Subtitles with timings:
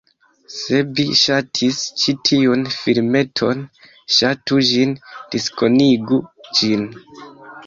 [0.51, 3.61] Se vi ŝatis ĉi tiun filmeton,
[4.17, 4.97] Ŝatu ĝin,
[5.37, 6.21] diskonigu
[6.61, 6.89] ĝin